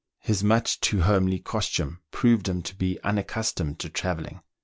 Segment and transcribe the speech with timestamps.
[0.17, 4.41] His much too homely costume proved him to be unaccustomed to travelling.